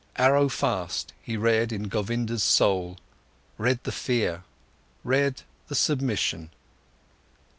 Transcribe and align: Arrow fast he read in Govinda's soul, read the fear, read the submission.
Arrow 0.15 0.49
fast 0.49 1.13
he 1.21 1.37
read 1.37 1.71
in 1.71 1.83
Govinda's 1.87 2.41
soul, 2.43 2.97
read 3.59 3.81
the 3.83 3.91
fear, 3.91 4.43
read 5.03 5.43
the 5.67 5.75
submission. 5.75 6.49